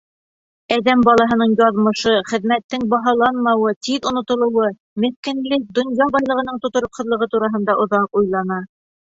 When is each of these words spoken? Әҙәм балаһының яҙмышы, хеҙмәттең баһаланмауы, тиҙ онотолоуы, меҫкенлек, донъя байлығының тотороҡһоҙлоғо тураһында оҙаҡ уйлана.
Әҙәм 0.75 1.01
балаһының 1.07 1.51
яҙмышы, 1.59 2.13
хеҙмәттең 2.29 2.87
баһаланмауы, 2.93 3.73
тиҙ 3.89 4.09
онотолоуы, 4.13 4.71
меҫкенлек, 5.05 5.69
донъя 5.81 6.09
байлығының 6.17 6.61
тотороҡһоҙлоғо 6.67 7.29
тураһында 7.37 7.81
оҙаҡ 7.85 8.21
уйлана. 8.23 8.61